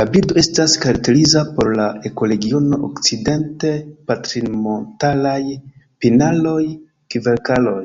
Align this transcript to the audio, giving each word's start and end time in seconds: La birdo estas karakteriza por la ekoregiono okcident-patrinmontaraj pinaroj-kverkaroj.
La 0.00 0.04
birdo 0.14 0.36
estas 0.42 0.76
karakteriza 0.84 1.42
por 1.58 1.70
la 1.80 1.88
ekoregiono 2.12 2.80
okcident-patrinmontaraj 2.90 5.38
pinaroj-kverkaroj. 6.06 7.82